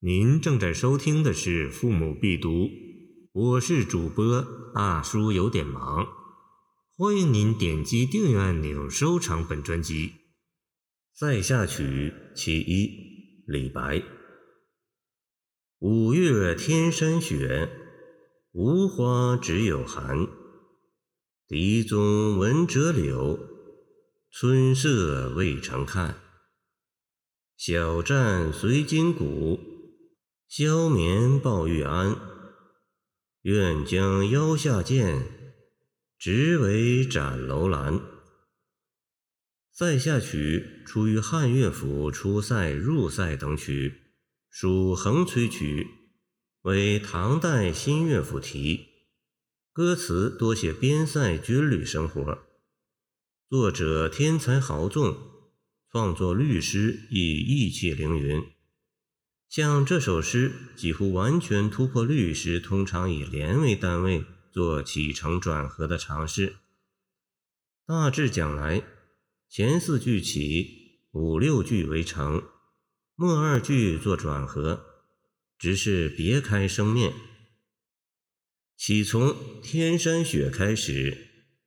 [0.00, 2.50] 您正在收听的是《父母必读》，
[3.32, 6.06] 我是主播大叔，有点忙。
[6.98, 10.08] 欢迎您点击订阅按钮，收藏本专辑。
[11.14, 12.86] 《塞下曲·其一》
[13.46, 14.02] 李白：
[15.78, 17.70] 五月天山雪，
[18.52, 20.28] 无花只有寒。
[21.48, 23.38] 笛中闻折柳，
[24.30, 26.20] 春色未曾看。
[27.56, 29.74] 小战随金鼓。
[30.48, 32.16] 消眠抱玉鞍，
[33.42, 35.26] 愿将腰下剑，
[36.16, 37.94] 直为斩楼兰。
[39.72, 44.12] 《塞下曲》出于汉乐府《出塞》《入塞》等曲，
[44.48, 45.88] 属横吹曲，
[46.62, 48.86] 为唐代新乐府题。
[49.72, 52.46] 歌词多写边塞军旅生活。
[53.50, 55.18] 作者天才豪纵，
[55.90, 58.55] 创作律诗亦意气凌云。
[59.48, 66.56] 像这首诗几乎完全突破律诗通常以连为单位做起承转合的尝试。
[67.86, 68.82] 大致讲来，
[69.48, 72.42] 前四句起，五六句为成，
[73.14, 74.84] 末二句做转合，
[75.56, 77.14] 只是别开生面。
[78.76, 81.16] 起从天山雪开始，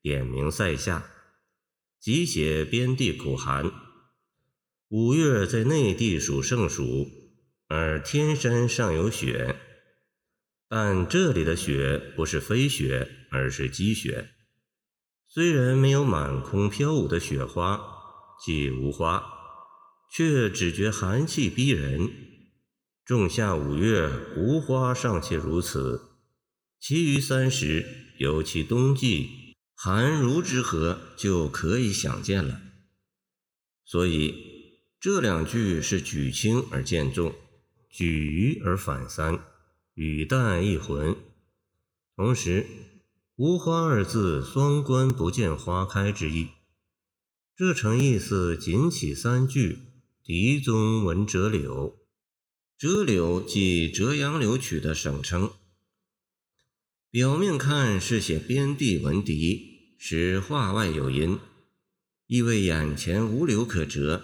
[0.00, 1.08] 点名塞下，
[2.00, 3.70] 即写边地苦寒。
[4.88, 7.25] 五月在内地属盛暑。
[7.68, 9.56] 而天山上有雪，
[10.68, 14.30] 但这里的雪不是飞雪，而是积雪。
[15.26, 17.80] 虽然没有满空飘舞的雪花，
[18.44, 19.24] 即无花，
[20.12, 22.08] 却只觉寒气逼人。
[23.04, 26.18] 仲夏五月无花尚且如此，
[26.80, 32.60] 其余三时，尤其冬季寒如之何，就可以想见了。
[33.84, 34.34] 所以
[35.00, 37.34] 这两句是举轻而见重。
[37.96, 39.42] 举余而反三，
[39.94, 41.16] 语淡一浑。
[42.14, 42.66] 同时
[43.36, 46.48] ，“无花”二字双关不见花开之意。
[47.56, 49.78] 这层意思仅起三句
[50.22, 51.96] ：“笛中闻折柳”，
[52.76, 55.50] 折柳即折杨柳曲的省称。
[57.10, 61.38] 表面看是写边地闻笛，使话外有音，
[62.26, 64.22] 意味眼前无柳可折。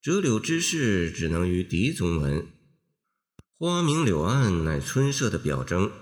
[0.00, 2.46] 折柳之势只能于笛中闻。
[3.62, 5.92] 花明柳暗乃春色的表征，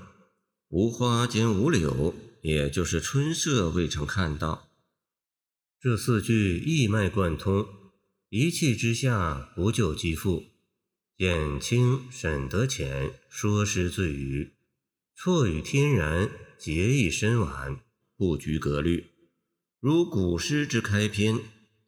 [0.69, 4.69] 无花兼无柳，也就是春色未曾看到。
[5.81, 7.67] 这四句一脉贯通，
[8.29, 10.45] 一气之下不救肌腹。
[11.17, 14.53] 简清沈得浅，说诗醉语，
[15.17, 17.81] 错语天然，结意深婉，
[18.17, 19.05] 不拘格律，
[19.81, 21.41] 如古诗之开篇，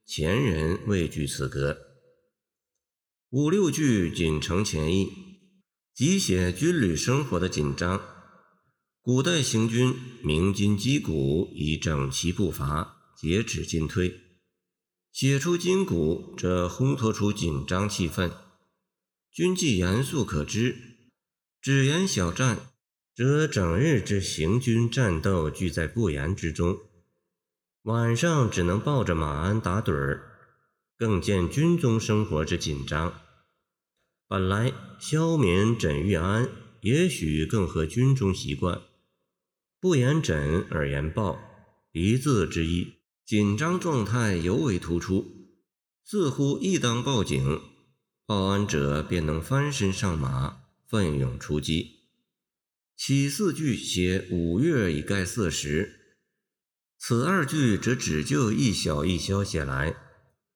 [0.05, 1.79] 前人未具此格。
[3.29, 5.30] 五六句仅成前意。
[5.95, 8.01] 即写军旅生活的紧张。
[9.03, 14.21] 古代行军鸣金击鼓，以整齐步伐，节止进退。
[15.11, 18.31] 写出金鼓，则烘托出紧张气氛。
[19.33, 20.77] 军纪严肃可知，
[21.61, 22.71] 只言小战，
[23.15, 26.79] 则整日之行军战斗俱在不言之中。
[27.85, 30.23] 晚上只能抱着马鞍打盹儿，
[30.97, 33.21] 更见军中生活之紧张。
[34.31, 36.49] 本来消眠枕玉安，
[36.83, 38.81] 也许更合军中习惯。
[39.81, 41.37] 不言枕而言抱，
[41.91, 45.27] 一字之意，紧张状态尤为突出。
[46.05, 47.61] 似乎一当报警，
[48.25, 52.05] 报案者便能翻身上马，奋勇出击。
[52.97, 56.15] 起四句写五月已盖四时，
[56.97, 59.97] 此二句则只就一小一消写来，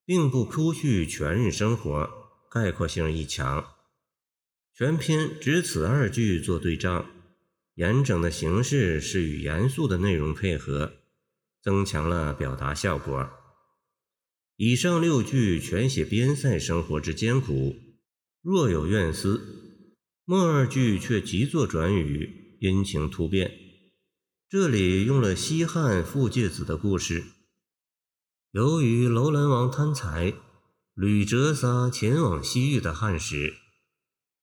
[0.04, 2.23] 并不铺叙全日生活。
[2.54, 3.66] 概括性一强，
[4.72, 7.10] 全篇只此二句做对仗，
[7.74, 10.92] 严整的形式是与严肃的内容配合，
[11.60, 13.28] 增强了表达效果。
[14.54, 17.74] 以上六句全写边塞生活之艰苦，
[18.40, 19.40] 若有怨思；
[20.24, 23.50] 末二句却急作转语，阴晴突变。
[24.48, 27.24] 这里用了西汉傅介子的故事，
[28.52, 30.32] 由于楼兰王贪财。
[30.94, 33.54] 吕哲撒前往西域的汉时，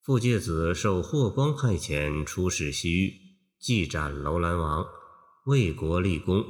[0.04, 3.14] 傅介子受霍光派遣出使西域，
[3.58, 4.86] 祭斩楼兰王，
[5.46, 6.44] 为国立功。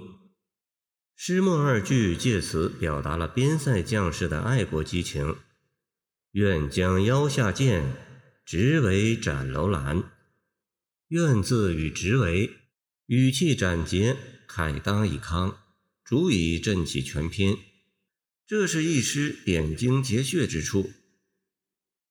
[1.15, 5.35] 诗末二句借此表达了边塞将士的爱国激情。
[6.31, 7.95] 愿将腰下剑，
[8.43, 10.11] 直为斩楼兰。
[11.09, 12.49] 愿字与直为，
[13.05, 14.17] 语气斩节，
[14.49, 15.53] 慨当以慷，
[16.03, 17.55] 足以振起全篇。
[18.51, 20.91] 这是一诗点睛结穴之处。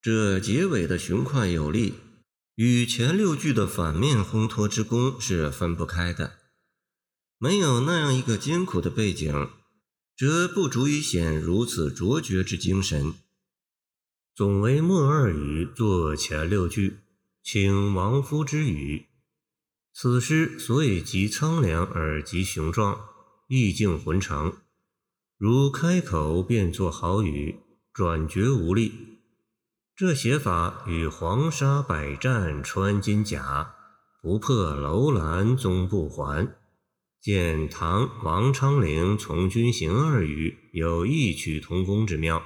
[0.00, 1.92] 这结尾的雄快有力，
[2.54, 6.38] 与前六句的反面烘托之功是分不开的。
[7.36, 9.50] 没有那样一个艰苦的背景，
[10.16, 13.12] 则不足以显如此卓绝之精神。
[14.34, 17.00] 总为末二语作前六句，
[17.42, 19.08] 请亡夫之语。
[19.92, 22.98] 此诗所以极苍凉而极雄壮，
[23.48, 24.62] 意境浑长，
[25.40, 27.60] 如开口便作好语，
[27.94, 28.92] 转绝无力。
[29.96, 33.74] 这写法与“黄沙百战穿金甲，
[34.20, 36.54] 不破楼兰终不还”
[37.22, 42.44] 见唐王昌龄《从军行》二语有异曲同工之妙。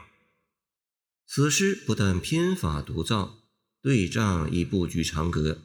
[1.27, 3.41] 此诗不但篇法独造，
[3.83, 5.63] 对仗亦不拘长格，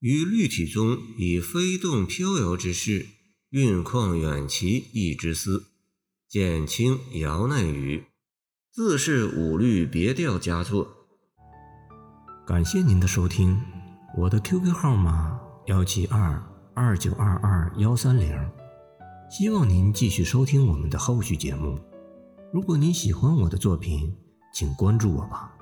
[0.00, 3.06] 于律体中以飞动飘摇之势，
[3.50, 5.66] 运旷远奇异之思，
[6.34, 8.06] 减轻摇难语。
[8.72, 10.88] 自是五律别调佳作。
[12.44, 13.62] 感谢您的收听，
[14.18, 16.42] 我的 QQ 号码幺七二
[16.74, 18.36] 二九二二幺三零，
[19.30, 21.78] 希望您继续收听我们的后续节目。
[22.52, 24.12] 如果您喜欢我的作品，
[24.52, 25.54] 请关注我吧。